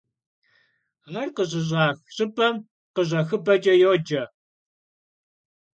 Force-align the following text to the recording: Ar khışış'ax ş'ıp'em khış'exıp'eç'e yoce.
Ar 1.19 1.29
khışış'ax 1.35 1.97
ş'ıp'em 2.15 2.55
khış'exıp'eç'e 2.93 3.73
yoce. 3.81 4.23